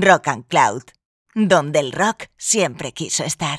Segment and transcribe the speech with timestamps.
[0.00, 0.82] Rock and Cloud,
[1.34, 3.58] donde el rock siempre quiso estar.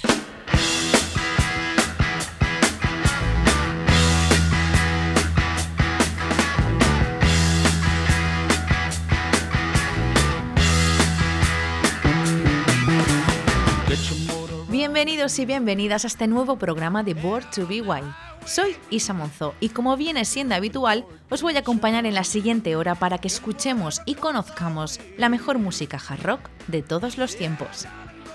[14.68, 18.14] Bienvenidos y bienvenidas a este nuevo programa de Board to Be Wild.
[18.46, 22.76] Soy Isa Monzó y como viene siendo habitual, os voy a acompañar en la siguiente
[22.76, 27.88] hora para que escuchemos y conozcamos la mejor música hard rock de todos los tiempos.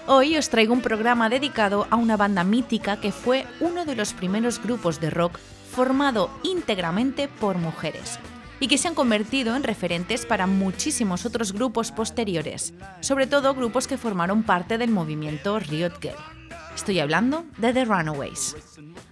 [0.08, 4.12] Hoy os traigo un programa dedicado a una banda mítica que fue uno de los
[4.12, 5.38] primeros grupos de rock
[5.70, 8.18] formado íntegramente por mujeres
[8.58, 13.86] y que se han convertido en referentes para muchísimos otros grupos posteriores, sobre todo grupos
[13.86, 16.39] que formaron parte del movimiento Riot Girl.
[16.74, 18.56] Estoy hablando de The Runaways.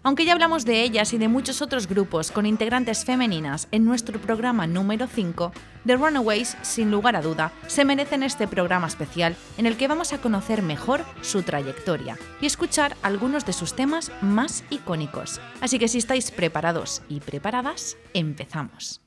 [0.03, 4.19] Aunque ya hablamos de ellas y de muchos otros grupos con integrantes femeninas en nuestro
[4.21, 5.53] programa número 5,
[5.85, 10.13] The Runaways, sin lugar a duda, se merecen este programa especial en el que vamos
[10.13, 15.41] a conocer mejor su trayectoria y escuchar algunos de sus temas más icónicos.
[15.61, 19.03] Así que si estáis preparados y preparadas, empezamos.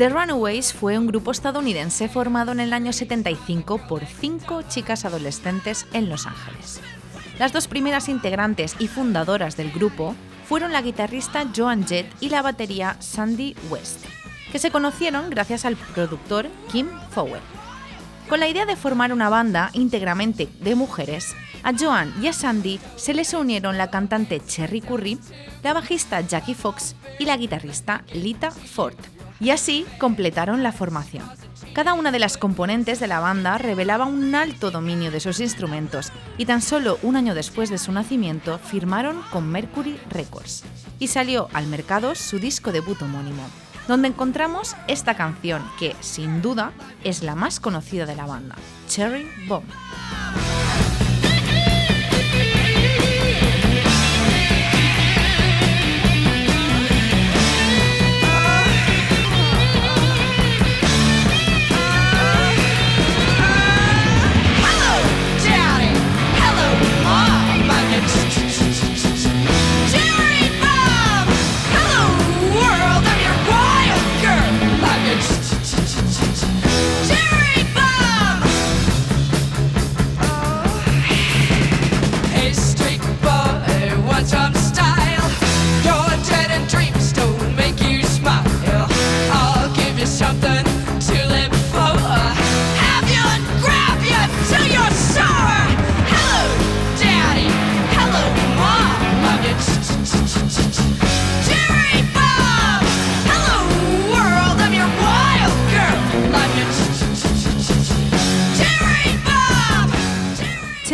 [0.00, 5.86] The Runaways fue un grupo estadounidense formado en el año 75 por cinco chicas adolescentes
[5.92, 6.80] en Los Ángeles.
[7.38, 10.14] Las dos primeras integrantes y fundadoras del grupo
[10.46, 14.06] fueron la guitarrista Joan Jett y la batería Sandy West,
[14.50, 17.59] que se conocieron gracias al productor Kim Fowler.
[18.30, 22.78] Con la idea de formar una banda íntegramente de mujeres, a Joan y a Sandy
[22.94, 25.18] se les unieron la cantante Cherry Curry,
[25.64, 28.94] la bajista Jackie Fox y la guitarrista Lita Ford,
[29.40, 31.24] y así completaron la formación.
[31.74, 36.12] Cada una de las componentes de la banda revelaba un alto dominio de sus instrumentos
[36.38, 40.62] y tan solo un año después de su nacimiento firmaron con Mercury Records
[41.00, 43.42] y salió al mercado su disco debut homónimo,
[43.88, 46.72] donde encontramos esta canción que, sin duda,
[47.04, 48.56] es la más conocida de la banda,
[48.88, 49.64] Cherry Bomb.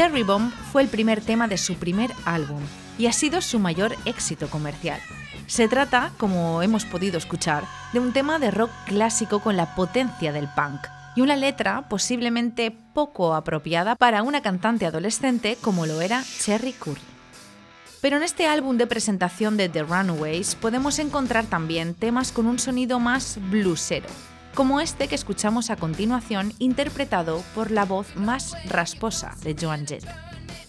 [0.06, 2.62] Cherry Bomb fue el primer tema de su primer álbum
[2.96, 5.00] y ha sido su mayor éxito comercial.
[5.48, 10.30] Se trata, como hemos podido escuchar, de un tema de rock clásico con la potencia
[10.30, 10.86] del punk
[11.16, 17.00] y una letra posiblemente poco apropiada para una cantante adolescente como lo era Cherry Curry.
[18.00, 22.60] Pero en este álbum de presentación de The Runaways podemos encontrar también temas con un
[22.60, 24.06] sonido más bluesero,
[24.56, 30.04] como este que escuchamos a continuación interpretado por la voz más rasposa de Joan Jett.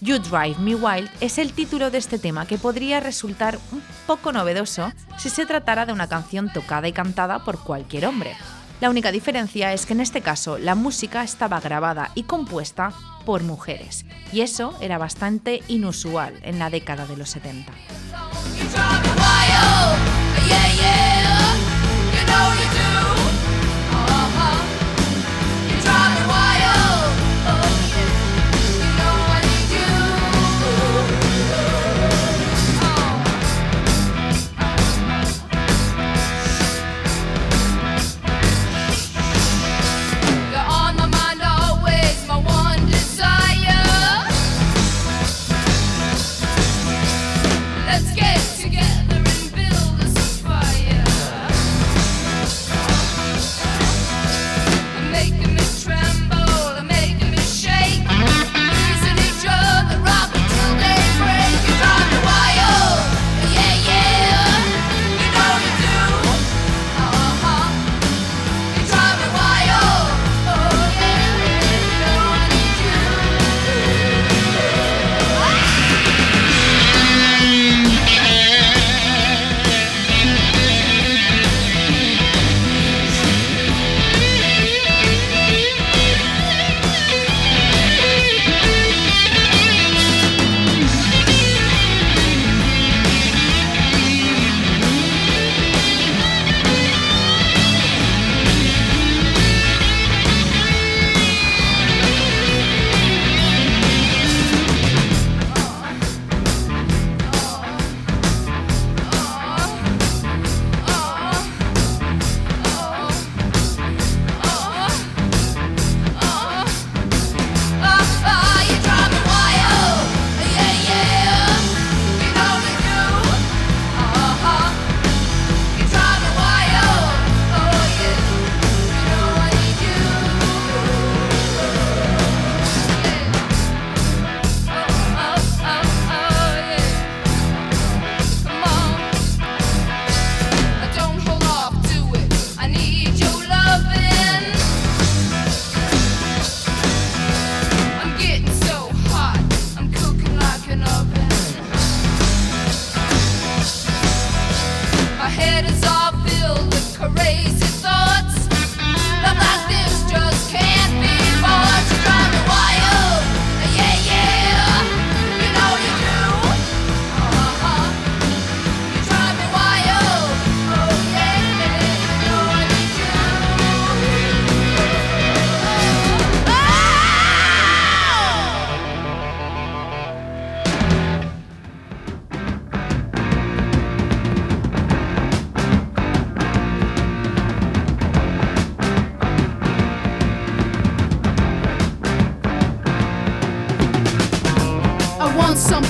[0.01, 4.33] You Drive Me Wild es el título de este tema que podría resultar un poco
[4.33, 8.35] novedoso si se tratara de una canción tocada y cantada por cualquier hombre.
[8.81, 12.91] La única diferencia es que en este caso la música estaba grabada y compuesta
[13.25, 17.71] por mujeres, y eso era bastante inusual en la década de los 70.
[18.59, 18.73] Let's
[20.45, 21.37] get together
[22.17, 22.86] and build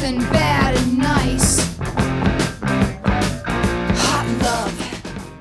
[0.03, 1.61] and bad and nice.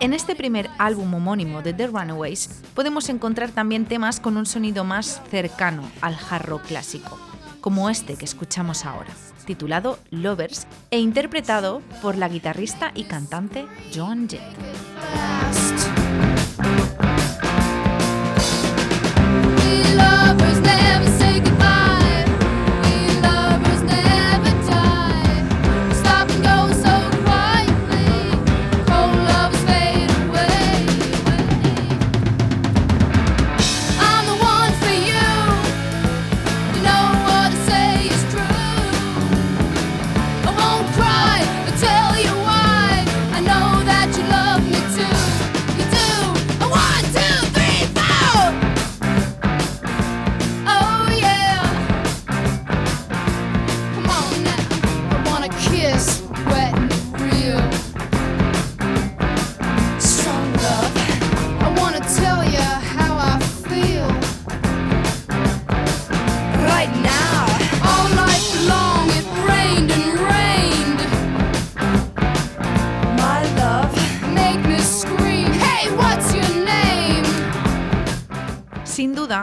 [0.01, 4.83] En este primer álbum homónimo de The Runaways podemos encontrar también temas con un sonido
[4.85, 7.19] más cercano al jarro clásico,
[7.61, 9.11] como este que escuchamos ahora,
[9.47, 14.43] titulado Lovers e interpretado por la guitarrista y cantante Joan Jett.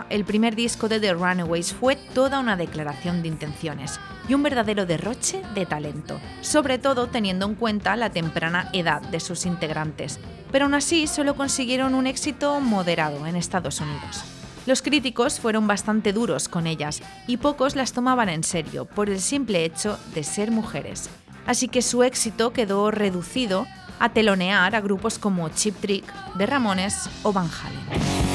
[0.10, 4.86] El primer disco de The Runaways fue toda una declaración de intenciones y un verdadero
[4.86, 10.20] derroche de talento, sobre todo teniendo en cuenta la temprana edad de sus integrantes,
[10.52, 14.24] pero aún así solo consiguieron un éxito moderado en Estados Unidos.
[14.66, 19.20] Los críticos fueron bastante duros con ellas y pocos las tomaban en serio por el
[19.20, 21.10] simple hecho de ser mujeres,
[21.46, 23.66] así que su éxito quedó reducido
[24.00, 26.06] a telonear a grupos como Chip Trick,
[26.38, 28.33] The Ramones o Van Halen.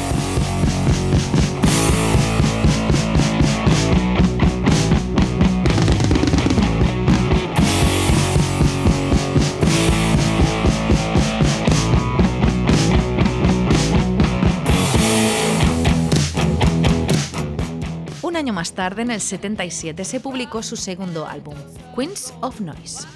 [18.59, 21.55] Más tarde, en el 77, se publicó su segundo álbum,
[21.95, 23.07] Queens of Noise.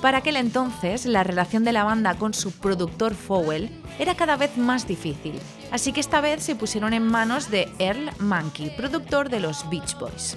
[0.00, 3.68] Para aquel entonces, la relación de la banda con su productor Fowell
[3.98, 5.40] era cada vez más difícil,
[5.72, 9.98] así que esta vez se pusieron en manos de Earl Mankey, productor de los Beach
[9.98, 10.36] Boys.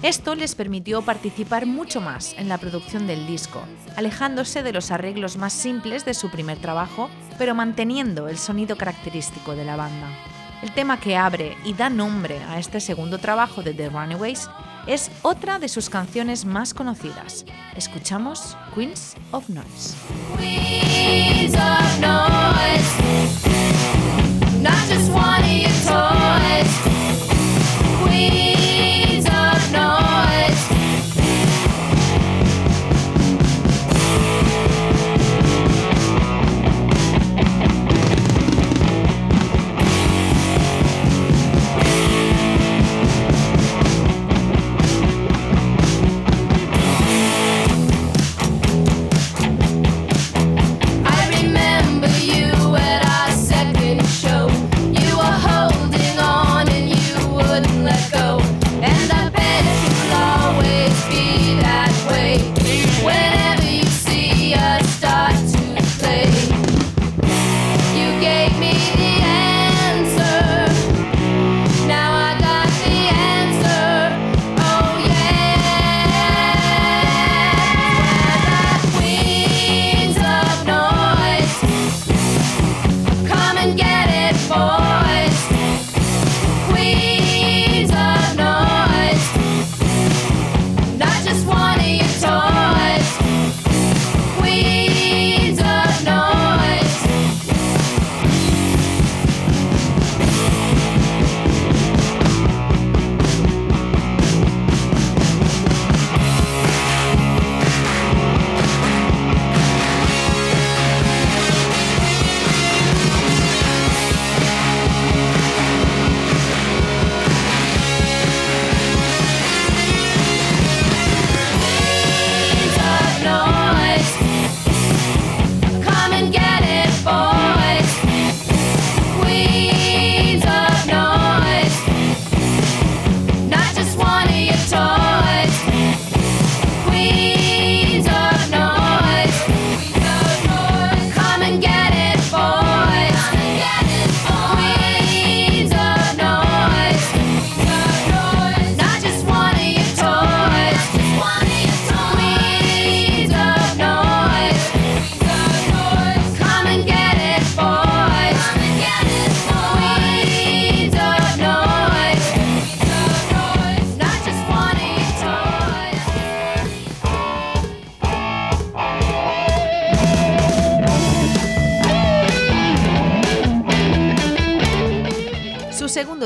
[0.00, 3.60] Esto les permitió participar mucho más en la producción del disco,
[3.96, 9.54] alejándose de los arreglos más simples de su primer trabajo, pero manteniendo el sonido característico
[9.54, 10.08] de la banda.
[10.66, 14.50] El tema que abre y da nombre a este segundo trabajo de The Runaways
[14.88, 17.46] es otra de sus canciones más conocidas.
[17.76, 19.94] Escuchamos Queens of Noise.
[24.60, 26.86] Not just one of Noise.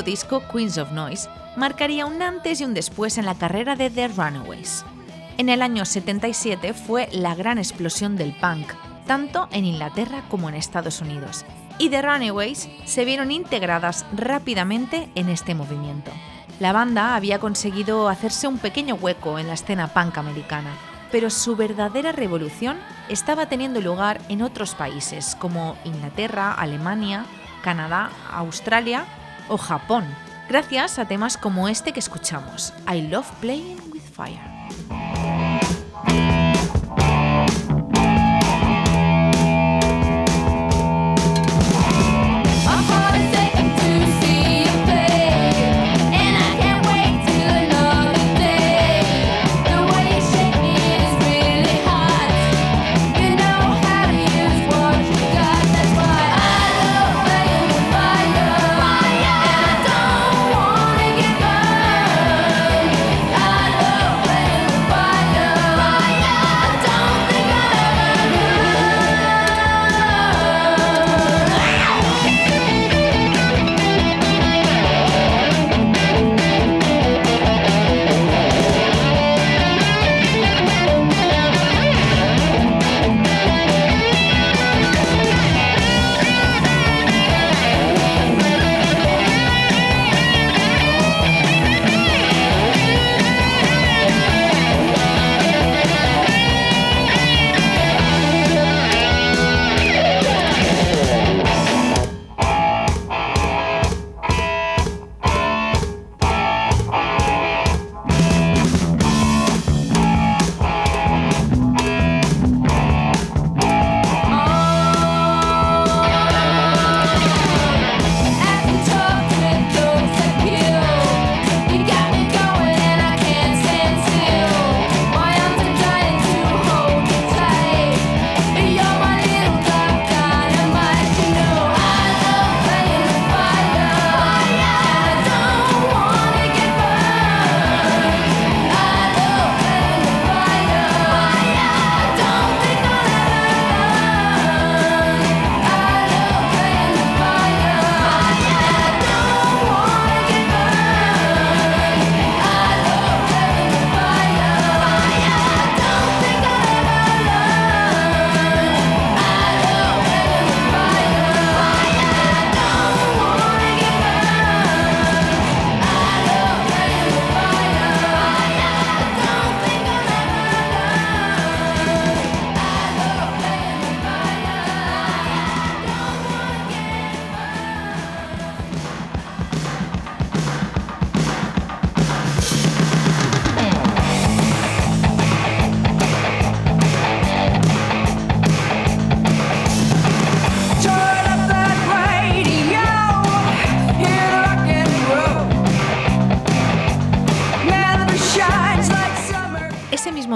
[0.02, 4.08] Disco, Queens of Noise, marcaría un antes y un después en la carrera de The
[4.08, 4.84] Runaways.
[5.38, 8.72] En el año 77 fue la gran explosión del punk,
[9.06, 11.44] tanto en Inglaterra como en Estados Unidos,
[11.78, 16.10] y The Runaways se vieron integradas rápidamente en este movimiento.
[16.58, 20.70] La banda había conseguido hacerse un pequeño hueco en la escena punk americana,
[21.10, 22.78] pero su verdadera revolución
[23.08, 27.24] estaba teniendo lugar en otros países como Inglaterra, Alemania,
[27.62, 29.06] Canadá, Australia
[29.50, 30.04] o Japón,
[30.48, 34.50] gracias a temas como este que escuchamos, I Love Playing with Fire.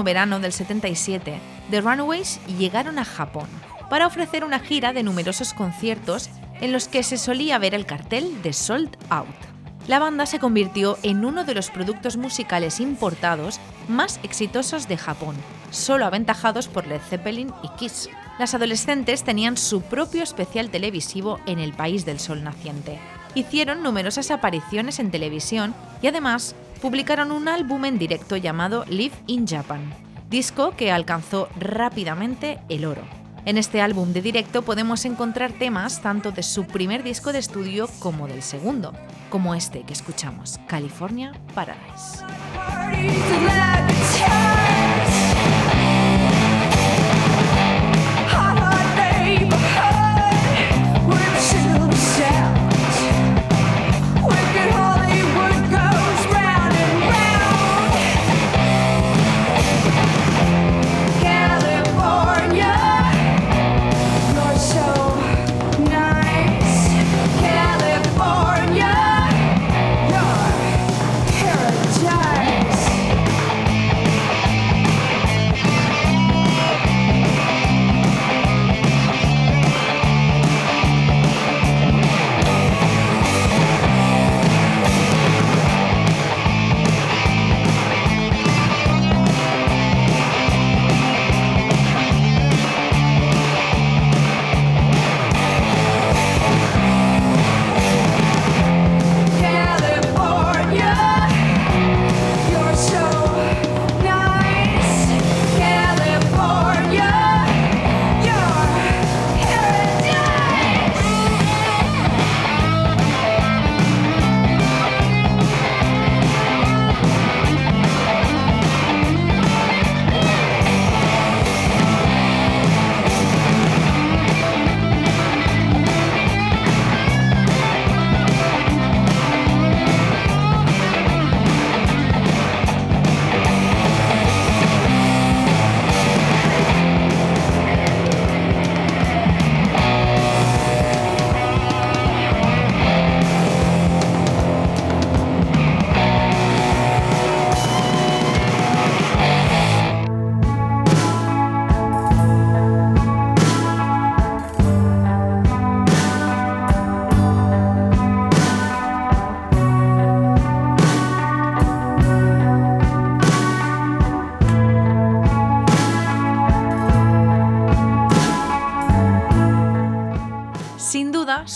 [0.05, 3.49] Verano del 77, The Runaways llegaron a Japón
[3.91, 6.31] para ofrecer una gira de numerosos conciertos
[6.61, 9.55] en los que se solía ver el cartel de Sold Out.
[9.87, 15.37] La banda se convirtió en uno de los productos musicales importados más exitosos de Japón,
[15.71, 18.09] solo aventajados por Led Zeppelin y Kiss.
[18.39, 22.99] Las adolescentes tenían su propio especial televisivo en el país del sol naciente.
[23.35, 29.47] Hicieron numerosas apariciones en televisión y además publicaron un álbum en directo llamado Live in
[29.47, 29.91] Japan,
[30.29, 33.01] disco que alcanzó rápidamente el oro.
[33.47, 37.89] En este álbum de directo podemos encontrar temas tanto de su primer disco de estudio
[38.01, 38.93] como del segundo,
[39.31, 42.23] como este que escuchamos, California Paradise.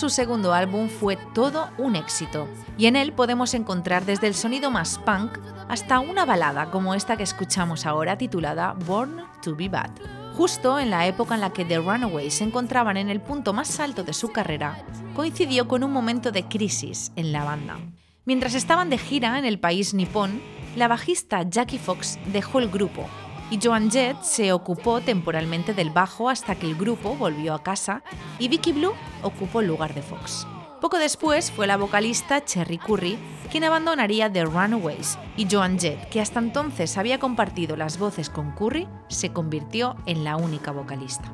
[0.08, 4.70] Su segundo álbum fue todo un éxito, y en él podemos encontrar desde el sonido
[4.70, 5.36] más punk
[5.68, 9.90] hasta una balada como esta que escuchamos ahora titulada Born to Be Bad.
[10.34, 13.80] Justo en la época en la que The Runaways se encontraban en el punto más
[13.80, 14.82] alto de su carrera,
[15.14, 17.76] coincidió con un momento de crisis en la banda.
[18.24, 20.40] Mientras estaban de gira en el país nipón,
[20.74, 23.06] la bajista Jackie Fox dejó el grupo
[23.50, 28.02] y Joan Jett se ocupó temporalmente del bajo hasta que el grupo volvió a casa
[28.38, 30.46] y Vicky Blue ocupó el lugar de Fox.
[30.80, 33.18] Poco después fue la vocalista Cherry Curry
[33.50, 38.52] quien abandonaría The Runaways y Joan Jett, que hasta entonces había compartido las voces con
[38.52, 41.32] Curry, se convirtió en la única vocalista.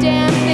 [0.00, 0.47] damn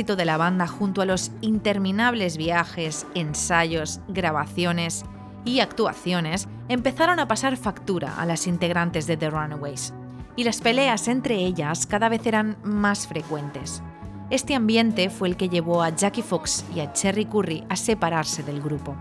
[0.00, 5.04] éxito de la banda junto a los interminables viajes, ensayos, grabaciones
[5.44, 9.92] y actuaciones empezaron a pasar factura a las integrantes de The Runaways,
[10.36, 13.82] y las peleas entre ellas cada vez eran más frecuentes.
[14.30, 18.42] Este ambiente fue el que llevó a Jackie Fox y a Cherry Curry a separarse
[18.42, 18.96] del grupo,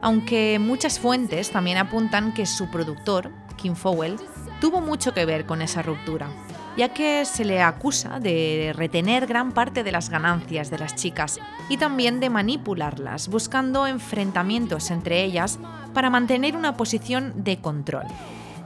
[0.00, 4.16] aunque muchas fuentes también apuntan que su productor, Kim Fowell,
[4.60, 6.30] tuvo mucho que ver con esa ruptura
[6.76, 11.38] ya que se le acusa de retener gran parte de las ganancias de las chicas
[11.68, 15.58] y también de manipularlas, buscando enfrentamientos entre ellas
[15.92, 18.04] para mantener una posición de control.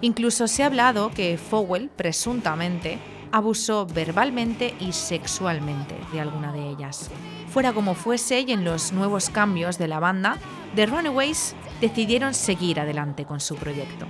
[0.01, 2.99] Incluso se ha hablado que Fowell, presuntamente,
[3.33, 7.11] abusó verbalmente y sexualmente de alguna de ellas.
[7.49, 10.37] Fuera como fuese y en los nuevos cambios de la banda,
[10.75, 14.07] The Runaways decidieron seguir adelante con su proyecto.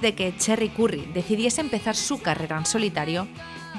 [0.00, 3.26] De que Cherry Curry decidiese empezar su carrera en solitario,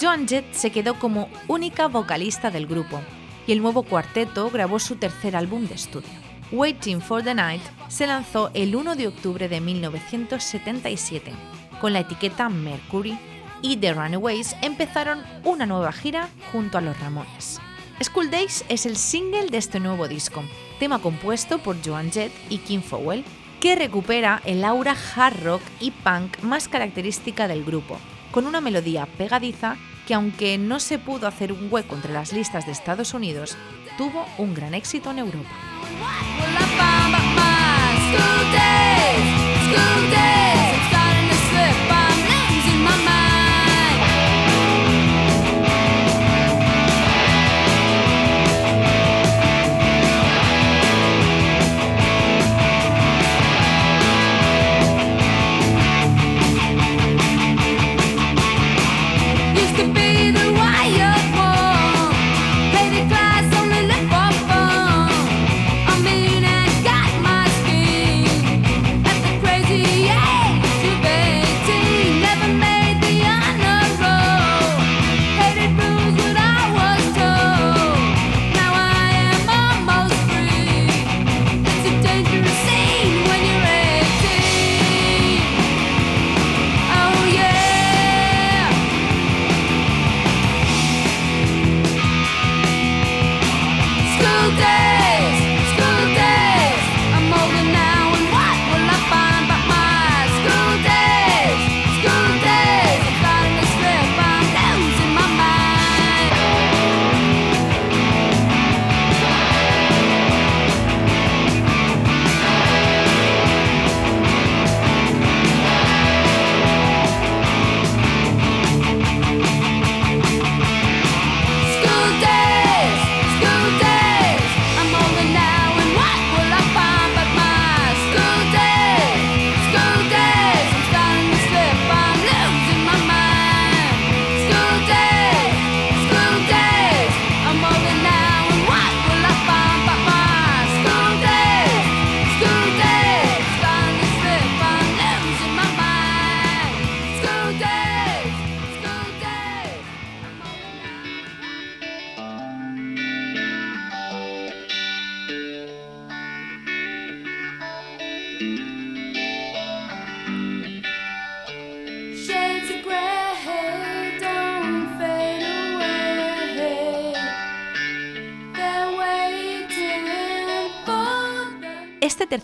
[0.01, 2.99] Joan Jett se quedó como única vocalista del grupo
[3.47, 6.10] y el nuevo cuarteto grabó su tercer álbum de estudio.
[6.51, 11.32] Waiting for the Night se lanzó el 1 de octubre de 1977
[11.79, 13.17] con la etiqueta Mercury
[13.62, 17.60] y The Runaways empezaron una nueva gira junto a los Ramones.
[18.01, 20.43] School Days es el single de este nuevo disco,
[20.79, 23.25] tema compuesto por Joan Jett y Kim Fowell
[23.59, 27.97] que recupera el aura hard rock y punk más característica del grupo,
[28.31, 32.65] con una melodía pegadiza que aunque no se pudo hacer un hueco entre las listas
[32.65, 33.57] de Estados Unidos,
[33.97, 35.49] tuvo un gran éxito en Europa.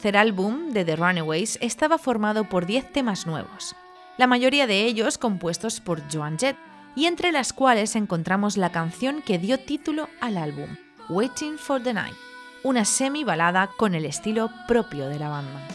[0.06, 3.76] Tercer álbum de The Runaways estaba formado por 10 temas nuevos,
[4.20, 6.58] la mayoría de ellos compuestos por Joan Jett,
[6.96, 10.68] y entre las cuales encontramos la canción que dio título al álbum,
[11.10, 12.13] Waiting for the Night,
[12.62, 15.68] una semi balada con el estilo propio de la banda.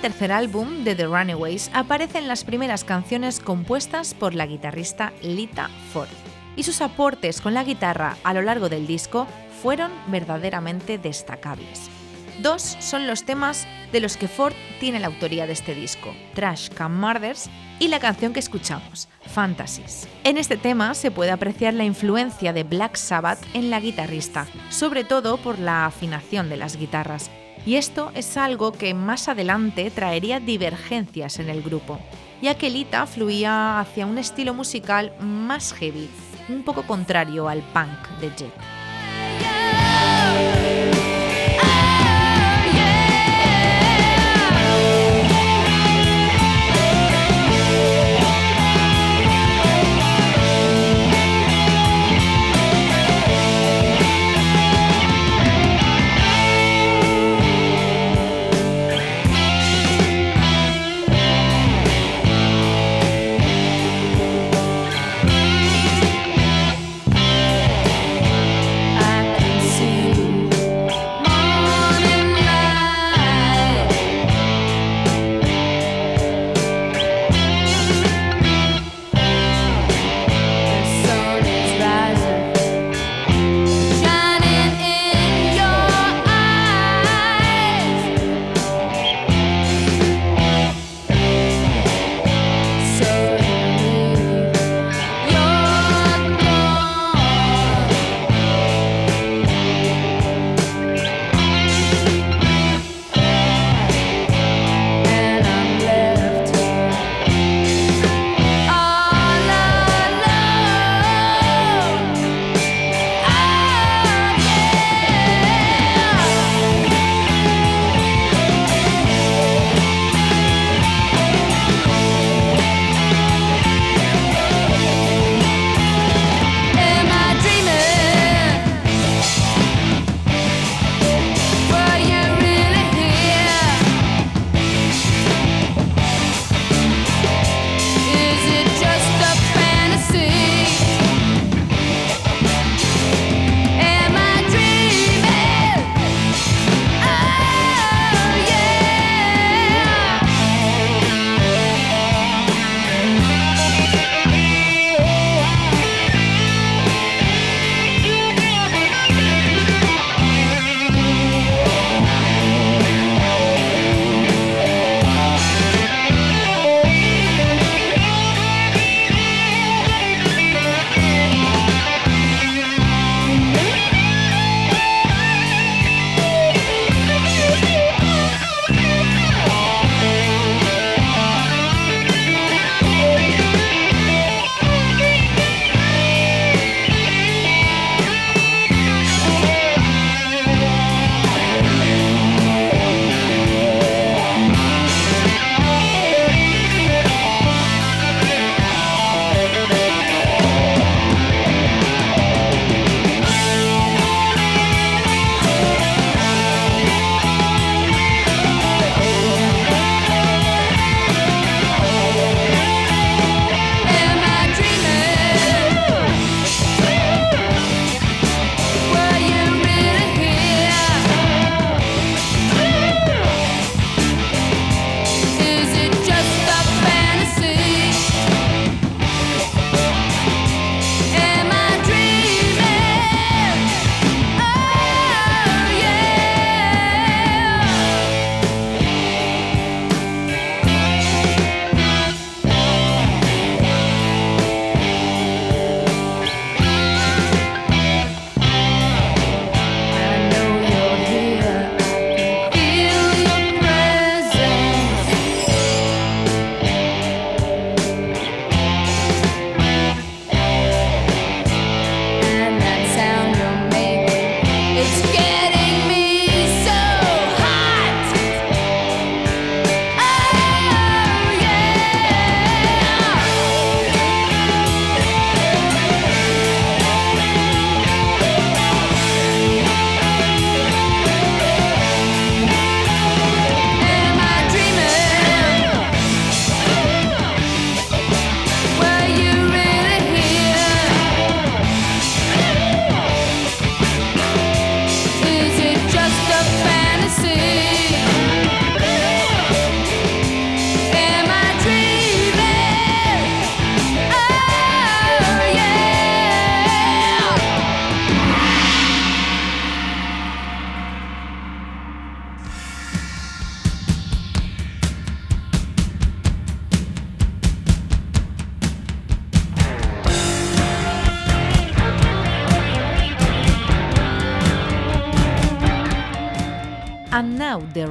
[0.00, 6.08] Tercer álbum de The Runaways aparecen las primeras canciones compuestas por la guitarrista Lita Ford,
[6.56, 9.26] y sus aportes con la guitarra a lo largo del disco
[9.62, 11.90] fueron verdaderamente destacables.
[12.40, 16.70] Dos son los temas de los que Ford tiene la autoría de este disco, Trash
[16.70, 20.08] Can Murders y la canción que escuchamos, Fantasies.
[20.24, 25.04] En este tema se puede apreciar la influencia de Black Sabbath en la guitarrista, sobre
[25.04, 27.30] todo por la afinación de las guitarras,
[27.66, 31.98] y esto es algo que más adelante traería divergencias en el grupo,
[32.40, 36.08] ya que Lita fluía hacia un estilo musical más heavy,
[36.48, 38.79] un poco contrario al punk de Jet.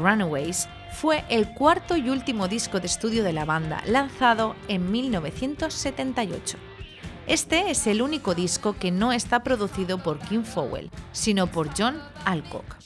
[0.01, 6.57] Runaways fue el cuarto y último disco de estudio de la banda, lanzado en 1978.
[7.27, 12.01] Este es el único disco que no está producido por Kim Fowell, sino por John
[12.25, 12.77] Alcock.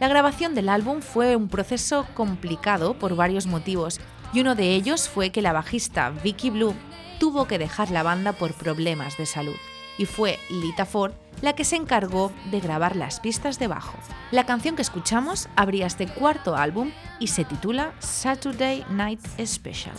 [0.00, 4.00] La grabación del álbum fue un proceso complicado por varios motivos,
[4.32, 6.74] y uno de ellos fue que la bajista Vicky Blue
[7.20, 9.54] tuvo que dejar la banda por problemas de salud,
[9.96, 11.12] y fue Lita Ford
[11.42, 13.98] la que se encargó de grabar las pistas de bajo.
[14.30, 19.94] La canción que escuchamos abría este cuarto álbum y se titula Saturday Night Special.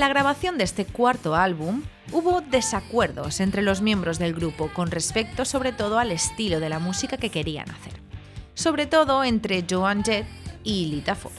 [0.00, 5.44] La grabación de este cuarto álbum, hubo desacuerdos entre los miembros del grupo con respecto
[5.44, 8.00] sobre todo al estilo de la música que querían hacer.
[8.54, 10.26] Sobre todo entre Joan Jett
[10.64, 11.34] y Lita Ford.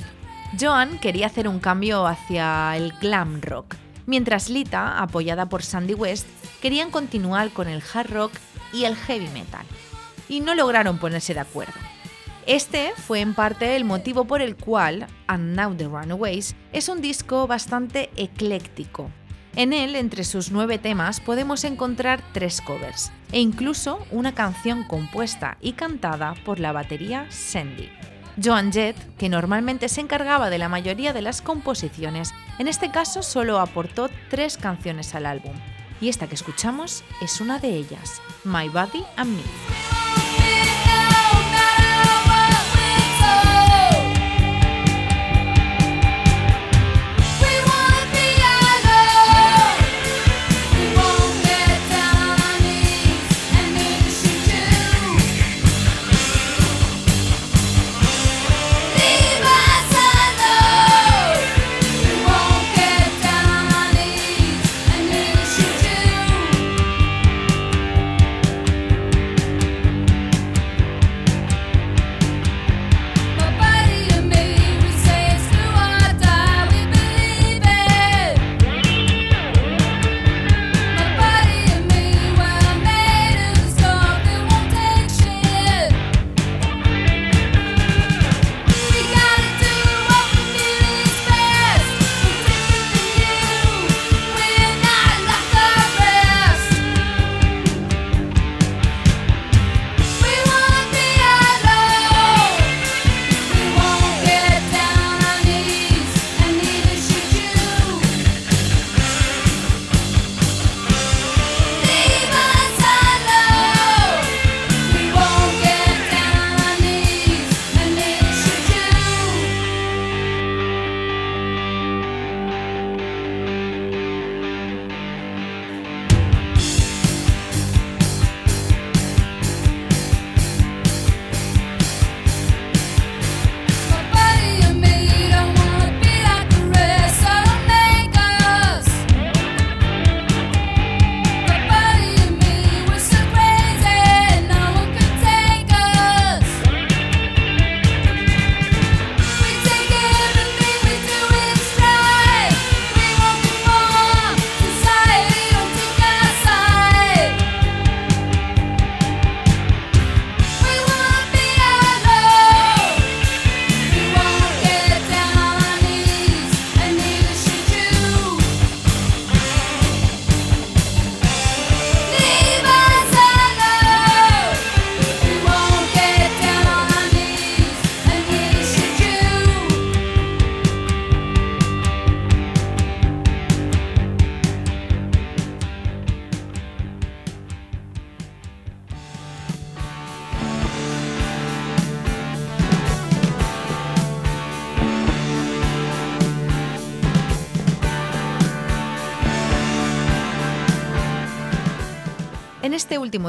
[0.59, 6.28] Joan quería hacer un cambio hacia el glam rock, mientras Lita, apoyada por Sandy West,
[6.62, 8.34] querían continuar con el hard rock
[8.74, 9.66] y el heavy metal.
[10.30, 11.74] Y no lograron ponerse de acuerdo.
[12.52, 16.99] Este fue en parte el motivo por el cual And Now the Runaways es un
[16.99, 19.10] disco bastante ecléctico.
[19.56, 25.58] En él, entre sus nueve temas, podemos encontrar tres covers e incluso una canción compuesta
[25.62, 27.89] y cantada por la batería Sandy.
[28.43, 33.24] Joan Jett, que normalmente se encargaba de la mayoría de las composiciones, en este caso
[33.24, 35.54] solo aportó tres canciones al álbum,
[36.02, 40.41] y esta que escuchamos es una de ellas, My Body and Me.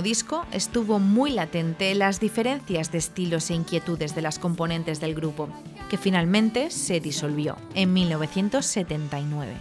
[0.03, 5.49] Disco estuvo muy latente las diferencias de estilos e inquietudes de las componentes del grupo,
[5.91, 9.53] que finalmente se disolvió en 1979.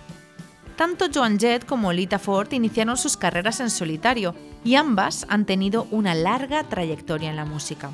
[0.75, 5.87] Tanto Joan Jett como Lita Ford iniciaron sus carreras en solitario y ambas han tenido
[5.91, 7.91] una larga trayectoria en la música.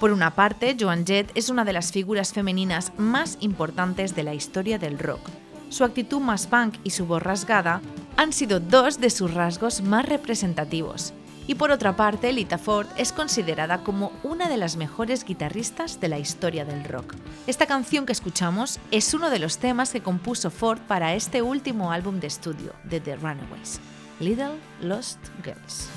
[0.00, 4.34] Por una parte, Joan Jett es una de las figuras femeninas más importantes de la
[4.34, 5.20] historia del rock.
[5.68, 7.80] Su actitud más punk y su voz rasgada
[8.16, 11.12] han sido dos de sus rasgos más representativos.
[11.46, 16.08] Y por otra parte, Lita Ford es considerada como una de las mejores guitarristas de
[16.08, 17.14] la historia del rock.
[17.46, 21.92] Esta canción que escuchamos es uno de los temas que compuso Ford para este último
[21.92, 23.80] álbum de estudio de The Runaways,
[24.18, 25.88] Little Lost Girls.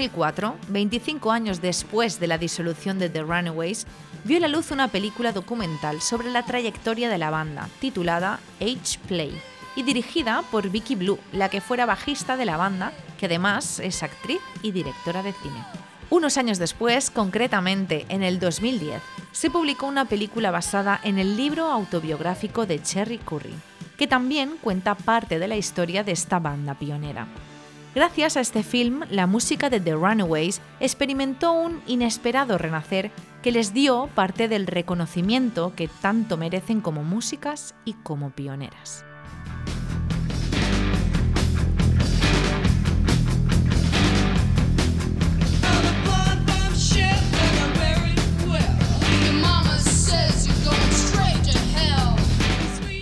[0.00, 3.86] 2004, 25 años después de la disolución de The Runaways,
[4.24, 9.38] vio la luz una película documental sobre la trayectoria de la banda, titulada Age Play,
[9.76, 14.02] y dirigida por Vicky Blue, la que fuera bajista de la banda, que además es
[14.02, 15.62] actriz y directora de cine.
[16.08, 21.66] Unos años después, concretamente en el 2010, se publicó una película basada en el libro
[21.66, 23.54] autobiográfico de Cherry Curry,
[23.98, 27.28] que también cuenta parte de la historia de esta banda pionera.
[27.92, 33.10] Gracias a este film, la música de The Runaways experimentó un inesperado renacer
[33.42, 39.04] que les dio parte del reconocimiento que tanto merecen como músicas y como pioneras.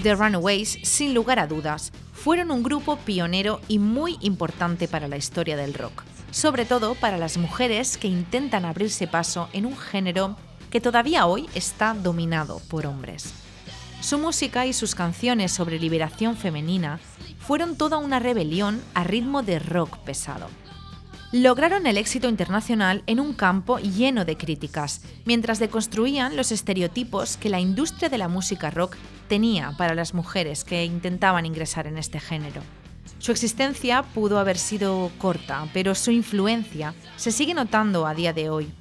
[0.02, 5.16] The Runaways, sin lugar a dudas, fueron un grupo pionero y muy importante para la
[5.16, 6.02] historia del rock,
[6.32, 10.36] sobre todo para las mujeres que intentan abrirse paso en un género
[10.68, 13.32] que todavía hoy está dominado por hombres.
[14.00, 16.98] Su música y sus canciones sobre liberación femenina
[17.38, 20.48] fueron toda una rebelión a ritmo de rock pesado.
[21.30, 27.50] Lograron el éxito internacional en un campo lleno de críticas, mientras deconstruían los estereotipos que
[27.50, 28.96] la industria de la música rock
[29.28, 32.62] tenía para las mujeres que intentaban ingresar en este género.
[33.18, 38.48] Su existencia pudo haber sido corta, pero su influencia se sigue notando a día de
[38.48, 38.72] hoy.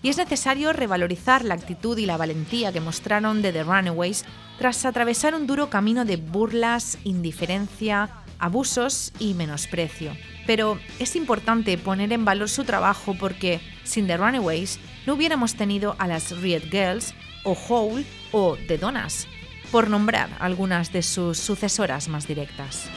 [0.00, 4.24] Y es necesario revalorizar la actitud y la valentía que mostraron de The Runaways
[4.60, 10.16] tras atravesar un duro camino de burlas, indiferencia, abusos y menosprecio.
[10.46, 15.96] Pero es importante poner en valor su trabajo porque sin The Runaways no hubiéramos tenido
[15.98, 17.14] a las Riot Girls
[17.44, 19.28] o Hole o The Donas,
[19.70, 22.88] por nombrar algunas de sus sucesoras más directas.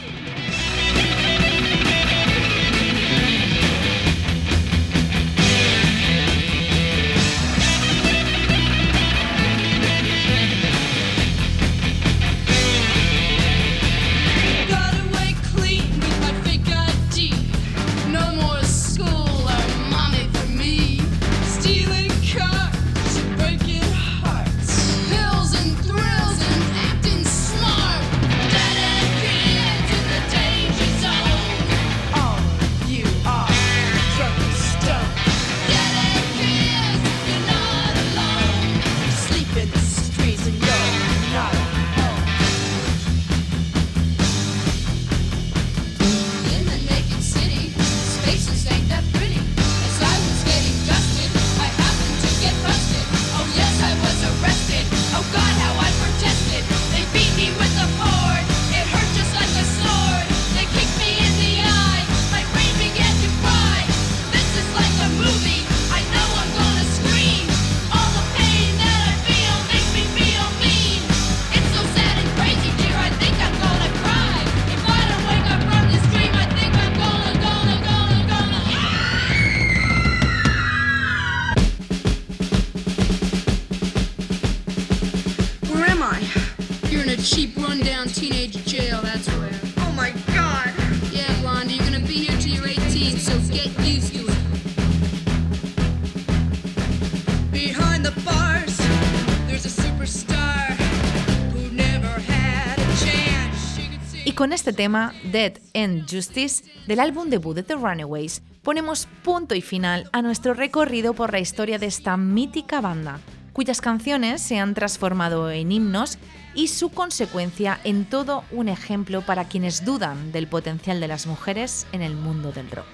[104.80, 110.22] Tema, Dead and Justice, del álbum debut de The Runaways, ponemos punto y final a
[110.22, 113.20] nuestro recorrido por la historia de esta mítica banda,
[113.52, 116.18] cuyas canciones se han transformado en himnos
[116.56, 121.86] y su consecuencia en todo un ejemplo para quienes dudan del potencial de las mujeres
[121.92, 122.88] en el mundo del rock.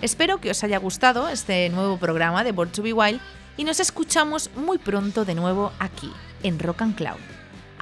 [0.00, 3.20] Espero que os haya gustado este nuevo programa de Born to Be Wild
[3.58, 6.10] y nos escuchamos muy pronto de nuevo aquí,
[6.42, 7.31] en Rock and Cloud.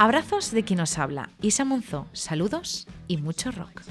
[0.02, 2.06] Abrazos de quien nos habla, Isa Monzó.
[2.14, 3.82] Saludos y mucho rock.